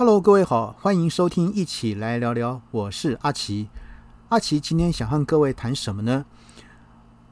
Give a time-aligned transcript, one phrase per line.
[0.00, 2.62] Hello，各位好，欢迎收听，一起来聊聊。
[2.70, 3.68] 我是阿奇。
[4.30, 6.24] 阿奇今天想和各位谈什么呢？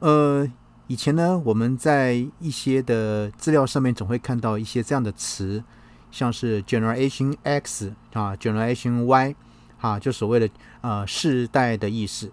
[0.00, 0.46] 呃，
[0.86, 5.64] 以前呢，我们在一些的资料上面总会看到一些这样的词，
[6.10, 9.34] 像是 Generation X 啊，Generation Y
[9.80, 10.50] 啊，就所谓的
[10.82, 12.30] 呃世代的意思。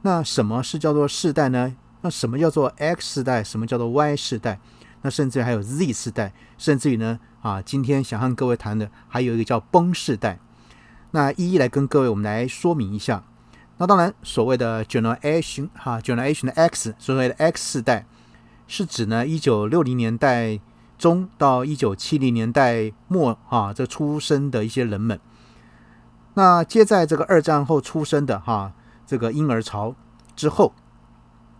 [0.00, 1.76] 那什么是叫做世代呢？
[2.00, 3.44] 那什么叫做 X 世代？
[3.44, 4.58] 什么叫做 Y 世代？
[5.04, 10.38] 那甚至还有 Z 世代，甚至于呢啊，今天想和各位谈的还有一个叫崩世代。
[11.10, 13.22] 那一一来跟各位我们来说明一下。
[13.76, 18.06] 那当然，所谓的 Generation 哈，Generation 的 X，所谓的 X 世代，
[18.66, 20.58] 是指呢一九六零年代
[20.96, 25.20] 中到一九七零年代末啊，这出生的一些人们。
[26.32, 28.72] 那接在这个二战后出生的哈，
[29.06, 29.94] 这个婴儿潮
[30.34, 30.72] 之后，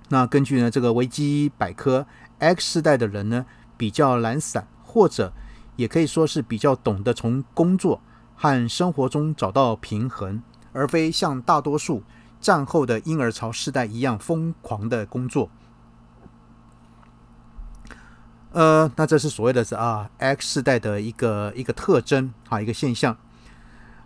[0.09, 2.07] 那根据呢这个维基百科。
[2.41, 5.33] X 世代的人呢，比较懒散，或者
[5.77, 8.03] 也可以说是比较懂得从工作
[8.35, 12.03] 和生活中找到平衡，而非像大多数
[12.41, 15.49] 战后的婴儿潮世代一样疯狂的工作。
[18.51, 23.17] 呃，那这是所谓的是啊，X 世代的一个一个特征啊，一个现象。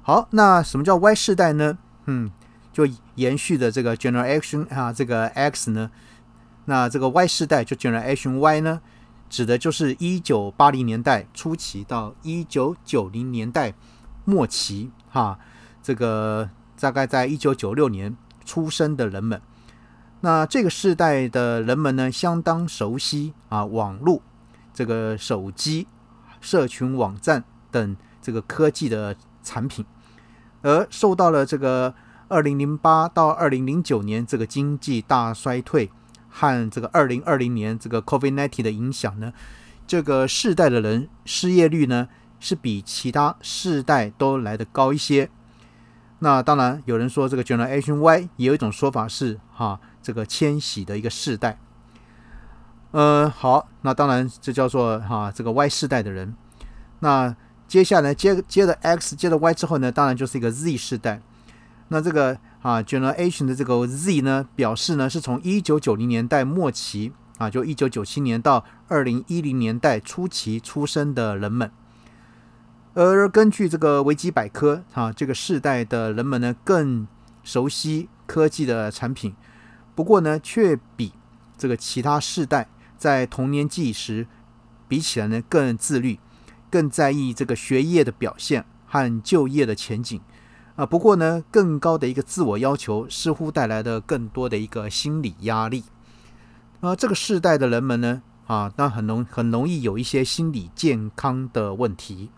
[0.02, 1.78] 好，那什么叫 Y 世代呢？
[2.04, 2.30] 嗯，
[2.78, 5.90] 就延续的这个 Generation 啊，这个 X 呢？
[6.66, 8.80] 那这个 Y 世代就 Generation Y 呢，
[9.28, 13.74] 指的就是一九八零年代初期到一九九零年代
[14.24, 15.40] 末期，哈，
[15.82, 19.42] 这个大概在一九九六年出生的人们。
[20.20, 24.22] 那这个世代的人们呢，相当熟悉啊网络、
[24.72, 25.88] 这个手机、
[26.40, 29.84] 社群网站等这个科技的产品，
[30.62, 31.92] 而受到了这个
[32.28, 35.90] 二零零八到二零零九年这个经济大衰退。
[36.30, 39.32] 和这个二零二零年这个 COVID-19 的影响呢，
[39.86, 42.06] 这个世代的人失业率呢
[42.38, 45.30] 是比其他世代都来得高一些。
[46.18, 51.58] 那当然有人说这个 Generation Y 也有一种说法是哈这个迁徙的一个世代。
[52.90, 56.34] 呃，好，那当然这叫做哈这个 Y 世代的人。
[57.00, 57.34] 那
[57.66, 61.22] 接下来接接着 X 接着 Y 之后呢，当然就是一个 Z 世代。
[61.88, 62.38] 那这个。
[62.60, 71.70] 啊，Generation 的这个 Z 呢，表示呢是从一九九零年代末期啊，就一九九七年到二零一零年代初期出生的人们。
[72.94, 77.06] 而根据这个维基百科啊，这个世代的人们呢更
[77.44, 79.36] 熟悉科技的产品，
[79.94, 81.12] 不过呢却比
[81.56, 84.26] 这个其他世代在童年纪时
[84.88, 86.18] 比起来呢更自律，
[86.68, 90.20] 更在意这个学业的表现和就业的前景。
[90.78, 95.82] 啊，不过呢，更高的一个自我要求似乎带来的更多的一个心理压力。
[96.80, 102.30] 啊，这个世代的人们呢，啊，那很容很容易有一些心理健康的问题。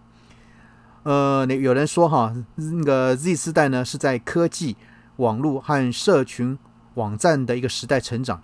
[1.03, 4.79] 呃，那有人说哈，那个 Z 世代呢是在科技、
[5.17, 6.59] 网络和社群
[6.95, 8.43] 网站的一个时代成长，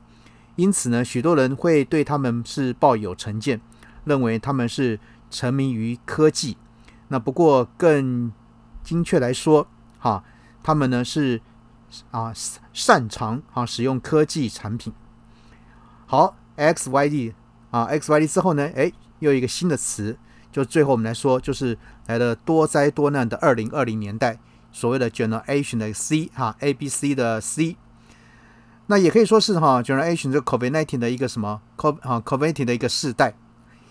[0.57, 3.63] 因此呢，许多人会对他们是抱有成见，
[4.05, 6.59] 认为他们是沉迷于科技。
[7.09, 8.31] 那不过更
[8.83, 9.67] 精确来说，
[10.07, 10.23] 啊，
[10.63, 11.41] 他们呢是
[12.13, 12.33] 啊
[12.73, 14.93] 擅长啊使用科技产品。
[16.07, 17.35] 好，X Y D
[17.73, 20.17] 啊，X Y D 之后呢，哎，又一个新的词，
[20.53, 24.39] 就最后我们来说，就是来了多灾多难的二零二零年代，
[24.71, 27.77] 所谓的 Generation 的 C 哈，A B C 的 C，
[28.87, 33.35] 那也可以说是哈 Generation 这个 COVID nineteen 的一个什么 Co 啊 COVID 的一个世代，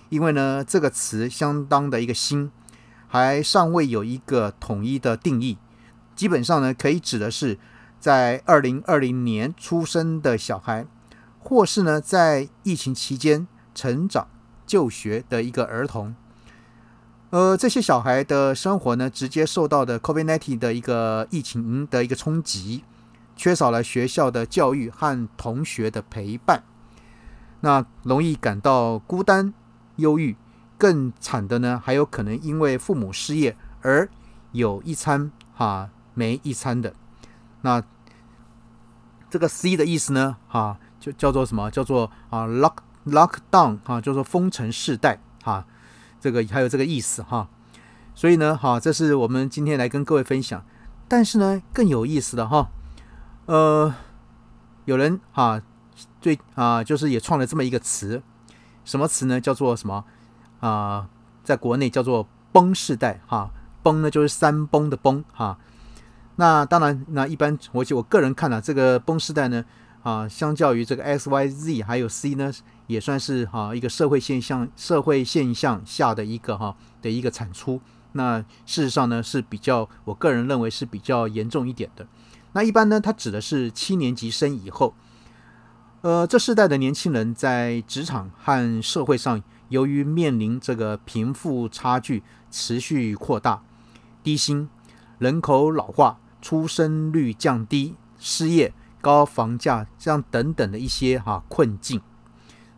[0.07, 2.49] 因为呢这个词相当的一个新，
[3.09, 5.57] 还尚未有一个统一的定义。
[6.15, 7.57] 基本上呢，可以指的是
[7.99, 10.85] 在二零二零年出生的小孩，
[11.39, 14.27] 或是呢在疫情期间成长
[14.65, 16.15] 就学的一个儿童。
[17.31, 22.83] 呃，这些小孩的生活呢，直接受到的 COVID-19 的一个疫情的一个冲击，
[23.35, 26.63] 缺少了学校的教育和同学的陪伴，
[27.59, 29.53] 那容易感到孤单、
[29.97, 30.37] 忧郁。
[30.77, 34.09] 更惨的呢，还有可能因为父母失业而
[34.51, 35.89] 有一餐哈。
[36.15, 36.95] 没一餐的，
[37.61, 37.83] 那
[39.29, 40.37] 这个 C 的意思呢？
[40.47, 41.69] 哈，就叫做什么？
[41.69, 45.67] 叫做啊，lock lockdown 哈，叫做封城世代哈，
[46.19, 47.47] 这个还有这个意思哈。
[48.15, 50.63] 所以呢，哈，这是我们今天来跟各位分享。
[51.07, 52.71] 但是呢，更有意思的哈，
[53.45, 53.93] 呃，
[54.85, 55.61] 有人哈，
[56.21, 58.23] 最啊，就是也创了这么一个词，
[58.85, 59.39] 什么词呢？
[59.39, 60.05] 叫做什么
[60.61, 61.09] 啊？
[61.43, 63.51] 在国内叫做崩世代哈，
[63.83, 65.59] 崩呢就是山崩的崩哈。
[66.37, 69.63] 那当然，那一般我就我个人看了这个崩时代呢，
[70.03, 72.51] 啊，相较于这个 X Y Z 还有 C 呢，
[72.87, 77.79] 也算是哈一个社会现象社会现象下的一个哈的一个产出
[78.11, 82.07] 那事实上呢是比较，我个人认为是比较严重一点的。
[82.53, 84.93] 那一般呢，它指的是七年级生以后，
[86.01, 93.61] 呃，这世代的年轻人在职场和社会上，由于面临这个贫富差距持续扩大、
[94.23, 94.69] 低薪、
[95.17, 98.71] 人口老化、出生率降低、失业、
[99.01, 101.99] 高房价这样等等的一些哈困境。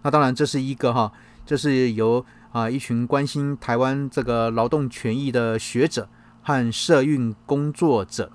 [0.04, 1.12] 那当然，这是一个哈，
[1.46, 6.08] 这是由啊一群关心台湾这个劳动权益的学者
[6.42, 8.32] 和社运工作者。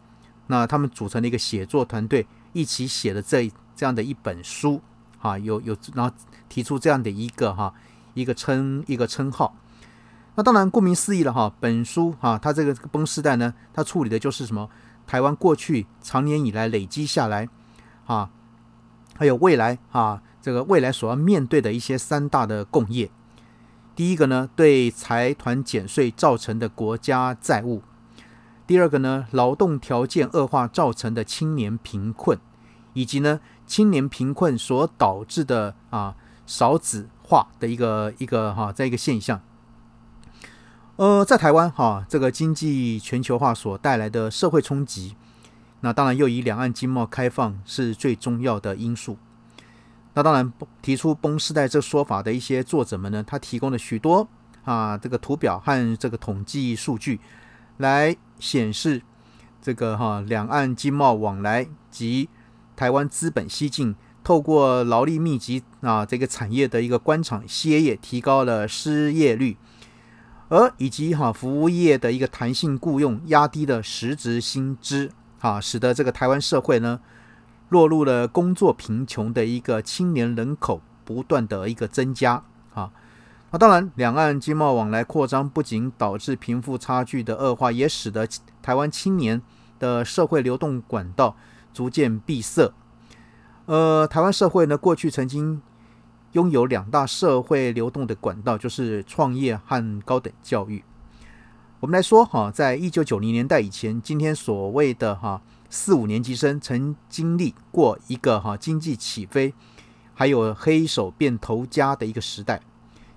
[0.49, 4.83] 那他们组成的一个写作团队，一起写的这这样的一本书，
[5.19, 6.15] 哈，有有，然后
[6.51, 7.73] 提出这样的一个哈
[8.13, 9.57] 一个称一个称号。
[10.35, 14.69] 那当然，顾名思义了哈，本书哈，它这个崩时代呢，它处理的就是什么？
[15.07, 17.49] 台湾过去长年以来累积下来，
[18.07, 18.31] 啊，
[19.17, 23.11] 还有未来啊，这个未来所要面对的一些三大的共业。
[23.95, 27.83] 第一个呢，对财团减税造成的国家债务。
[28.67, 32.39] 第二个呢，劳动条件恶化造成的青年贫困，
[32.95, 36.17] 以及呢青年贫困所导致的啊
[36.47, 39.43] 少子化的一个一个哈这一个现象。
[41.03, 45.17] 呃，在台湾哈，这个经济全球化所带来的社会冲击，
[45.81, 49.19] 那当然又以两岸经贸开放是最重要的因素。
[50.15, 54.29] 那当然提出“崩时代”这说法的一些作者们呢，他提供了许多
[54.63, 57.19] 啊这个图表和这个统计数据。
[57.79, 59.03] 来显示
[59.61, 62.29] 这个哈两岸经贸往来及
[62.77, 69.57] 台湾资本西进，透过劳力密集啊这个产业的一个官场歇业，提高了失业率，
[70.53, 75.11] 而以及哈服务业的一个弹性雇佣，压低了实职薪资，
[75.41, 77.01] 啊，使得这个台湾社会呢
[77.71, 82.43] 落入了工作贫穷的一个青年人口不断的一个增加
[82.75, 82.91] 啊。
[83.51, 88.29] 那当然，两岸经贸往来扩张不仅导致贫富差距的恶化，也使得
[88.61, 89.41] 台湾青年
[89.79, 91.35] 的社会流动管道
[91.73, 92.71] 逐渐闭塞。
[93.65, 95.63] 呃，台湾社会呢，过去曾经
[96.33, 100.83] 拥有两大社会流动的管道，就是创业和高等教育。
[101.81, 109.53] 我们来说哈，在一九九零年代以前，今天所谓的哈四五年级生，曾经历过一个哈经济起飞，
[110.15, 112.61] 还有黑手变头家的一个时代。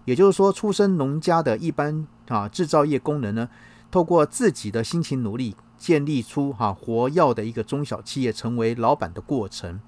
[0.03, 3.47] 也就是说，出身农家的一般啊制造业工人呢，
[3.89, 9.79] 透过自己的辛勤努力，建立出哈活跃的一个中小企业，成为老板的过程。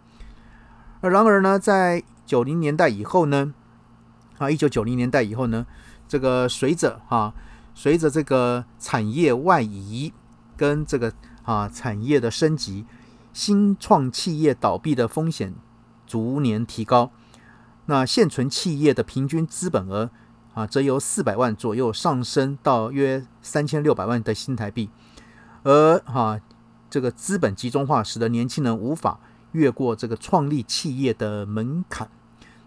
[1.02, 3.54] 而然而呢，在九零年代以后呢，
[4.38, 5.66] 啊一九九零年代以后呢，
[6.08, 7.34] 这个随着哈
[7.76, 10.12] 随着这个产业外移
[10.56, 11.14] 跟这个
[11.44, 12.86] 啊产业的升级，
[13.32, 15.54] 新创企业倒闭的风险
[16.08, 17.12] 逐年提高。
[17.86, 20.10] 那现存企业的平均资本额
[20.56, 24.90] 啊，则由四百万左右上升到约三千六百万的新台币，
[25.64, 26.40] 而哈
[26.90, 29.20] 这个资本集中化使得年轻人无法
[29.52, 32.10] 越过这个创立企业的门槛。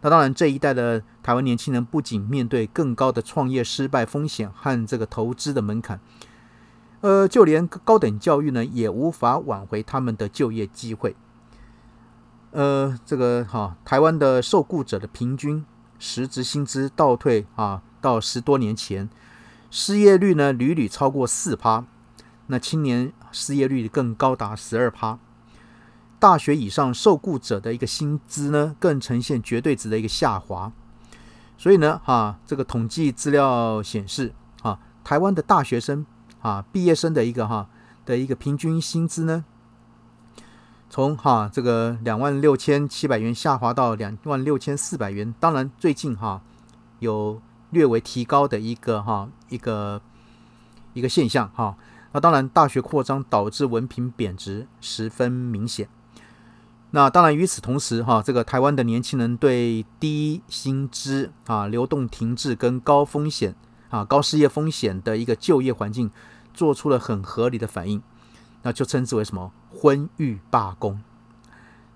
[0.02, 6.00] 那当然，这一代的台湾年轻人不仅面对更高的创业失败风险和这个投资的门槛，
[7.02, 11.14] 呃，就连高等教育呢，也无法挽回他们的就业机会。
[12.52, 15.64] 呃，这个哈，台湾的受雇者的平均
[15.98, 19.10] 实质薪资倒退啊，到十多年前，
[19.70, 21.84] 失业率呢屡屡超过四趴，
[22.46, 25.18] 那青年失业率更高达十二趴，
[26.20, 30.70] 大学以上受雇者的一个薪资呢更呈现绝对值的一个下滑，
[31.56, 36.04] 所以呢，哈，这个统计资料显示，啊，台湾的大学生
[36.42, 37.68] 啊，毕业生的一个哈
[38.04, 39.44] 的一个平均薪资呢。
[40.90, 46.42] 从哈这个两万六千七百元下滑到两万六千四百元，当然最近哈
[46.98, 50.02] 有略微提高的一个哈一个
[50.92, 51.76] 一个现象哈。
[52.12, 55.88] 那当然大学扩张导致文凭贬值十分明显。
[56.92, 63.54] 那当然与此同时哈，这个台湾的年轻人对低薪资啊、流动停滞跟高风险
[63.90, 66.10] 啊、高失业风险的一个就业环境，
[66.52, 68.02] 做出了很合理的反应。
[68.62, 71.00] 那就称之为什么婚育罢工？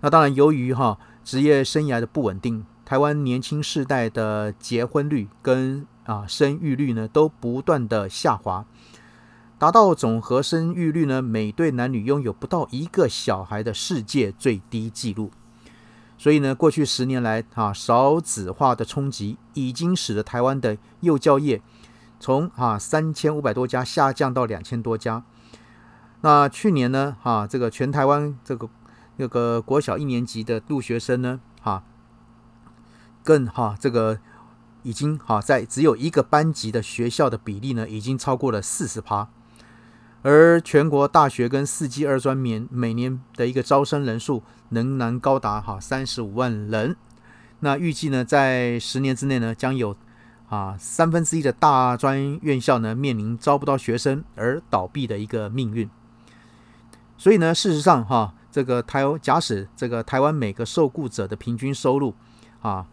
[0.00, 8.64] 那当然，由于哈职业生涯的不稳定，台湾年轻世代的结婚率跟啊生育率呢都不断的下滑，
[9.58, 15.30] 达到总和生育率呢每对男女拥有不到一个小孩的世界最低纪录。
[16.18, 21.60] 所以呢，过去十年来啊少子化的冲击，已经使得台湾的幼教业
[22.20, 25.24] 从啊三千五百多家下降到两千多家。
[26.20, 28.68] 那去年呢，哈，这个全台湾这个
[29.16, 31.84] 那个国小一年级的入学生呢，哈，
[33.22, 34.18] 更哈这个
[34.82, 39.28] 已经哈在只有一个班级的学校的比例呢，已经超过了四十趴。
[40.24, 46.96] 而全国大学跟四技二专免每年的一个招生人数仍然高达哈三十五万人。
[47.60, 49.94] 那预计呢，在十年之内呢，将有
[50.48, 55.90] 啊三分之一的大专院校呢面临招不到学生而倒闭的一个命运。
[57.18, 62.14] 所以呢，事实上哈，这个台假使这个台湾每个受雇者的平均收入
[62.62, 62.86] 啊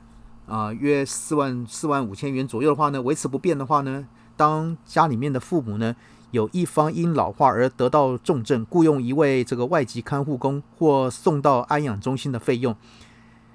[0.47, 5.95] 啊约四万四万五千元左右的话呢，维持不变的话呢，当家里面的父母呢。
[6.31, 12.75] 有一方因老化而得到重症，雇佣一位这个外籍看护工或送到安养中心的费用，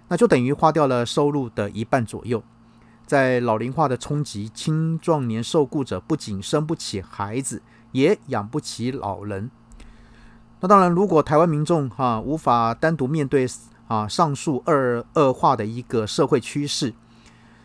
[0.09, 2.42] 那就等于花掉了收入的一半左右。
[3.06, 9.50] 在老龄化的冲击，青壮年受雇者不仅生不起孩子，也养不起老人。
[10.61, 13.47] 那当然，如果台湾民众哈无法单独面对
[13.87, 16.92] 啊上述二恶化的一个社会趋势，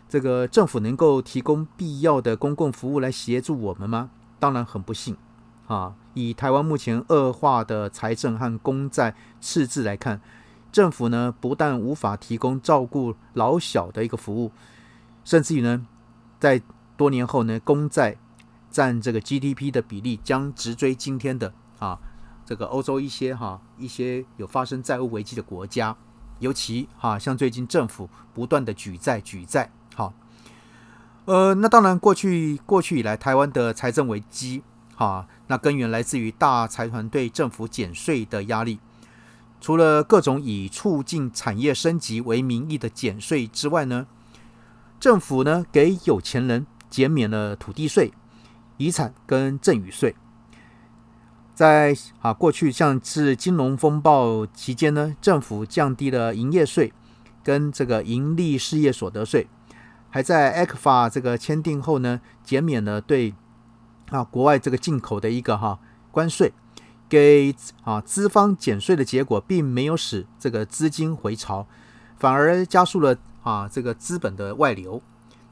[0.07, 4.11] 这个政府能够提供必要的公共服务来协助我们吗？
[4.41, 5.15] 当然很不幸，
[5.67, 10.19] 啊，以台湾目前恶化的财政和公债赤字来看，
[10.71, 14.51] 政府呢不但无法提供照顾老小的一个服务，
[15.23, 15.85] 甚至于呢，
[16.39, 16.59] 在
[16.97, 18.17] 多年后呢，公债
[18.71, 21.99] 占这个 GDP 的比例将直追今天的啊
[22.43, 25.95] 这个欧洲一些哈一些有发生债务危机的国家，
[26.39, 30.11] 尤其哈像最近政府不断的举债举债，好。
[31.31, 34.63] 呃，那当然，过去过去以来，台湾的财政危机，
[34.97, 38.79] 哈，那根源来自于大财团对政府减税的压力。
[39.61, 44.07] 除了各种以促进产业升级为名义的减税之外呢，
[44.99, 48.11] 政府呢给有钱人减免了土地税、
[48.75, 50.13] 遗产跟赠与税。
[51.55, 56.91] 在啊过去像是金融风暴期间呢，政府降低了营业税
[57.41, 59.47] 跟这个盈利事业所得税。
[60.13, 63.33] 还在 ECFA 这个签订后呢，减免了对
[64.09, 65.79] 啊国外这个进口的一个哈
[66.11, 66.51] 关税，
[67.07, 71.65] 给啊资方减税的结果，并没有使这个资金回潮，
[72.17, 75.01] 反而加速了啊这个资本的外流，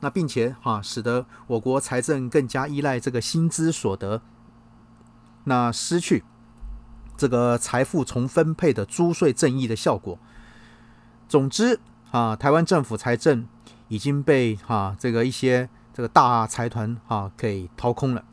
[0.01, 4.22] 那并且哈使得我国财政更加依赖这个薪资所得，
[5.46, 6.25] 那失去
[7.16, 10.20] 这个财富重分配的租税正义的效果。
[11.30, 11.80] 总之
[12.12, 13.48] 啊，台湾政府财政。
[13.89, 18.24] 已经被哈这个一些这个大财团哈给掏空了，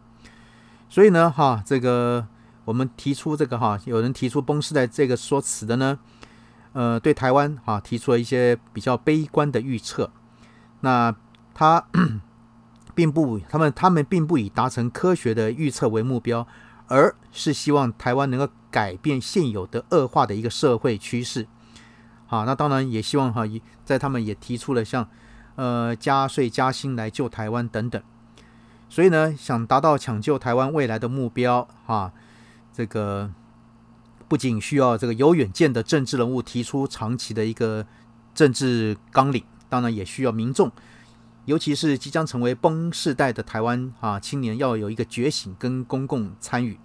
[0.89, 2.29] 所以呢哈这个
[2.65, 5.99] 我们提出这个哈有人提出崩市的这个说辞的呢，
[6.75, 10.13] 呃对台湾哈提出了一些比较悲观的预测，
[10.81, 11.17] 那
[11.55, 11.85] 他
[12.95, 16.47] 并不他们他们并不以达成科学的预测为目标，
[16.87, 21.49] 而是希望台湾能够改变现有的恶化的一个社会趋势，
[22.27, 23.43] 好那当然也希望哈
[23.85, 25.09] 在他们也提出了像。
[25.57, 28.03] 呃，加税加薪来救台湾等等，
[28.91, 32.13] 所以呢，想达到抢救台湾未来的目标，哈，
[32.75, 33.33] 这个
[34.29, 37.87] 不仅需要这个有远见的政治人物提出长期的一个
[38.35, 40.71] 政治纲领，当然也需要民众，
[41.47, 46.79] 尤其是即将成为崩世代的台湾啊青年，要有一个觉醒跟公共参与。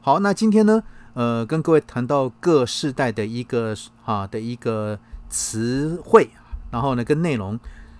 [0.00, 0.82] 好，那今天呢，
[1.14, 4.98] 呃，跟各位谈到各世代的一个啊的一个
[5.28, 6.30] 词汇。
[6.70, 7.58] 然后呢，跟内容，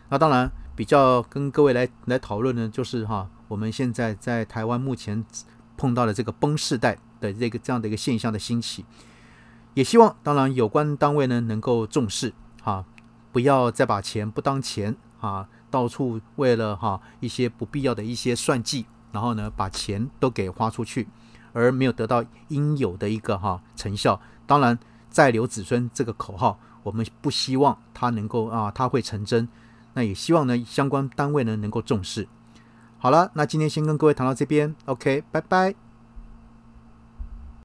[0.09, 5.25] 那当然比较跟各位来来讨论呢，就是哈，我们现在在台湾目前
[5.77, 8.85] 碰到的这个崩世代的这个这样的一个现象的兴起，
[9.75, 12.85] 也希望当然有关单位呢能够重视哈，
[13.33, 21.09] 不要再把钱不当钱啊，到处为了哈一些不必要的一些算计，然后呢把钱都给花出去，
[21.53, 24.21] 而没有得到应有的一个哈成效。
[24.47, 26.59] 当然，再留子孙这个口号。
[26.83, 29.49] 我们不希望它能够啊，它会成真。
[29.95, 32.29] 那也希望呢，相关单位呢能够重视。
[32.99, 35.90] 好了，那今天先跟各位谈到这边，OK，拜拜。